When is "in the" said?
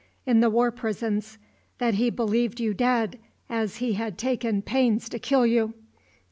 0.25-0.49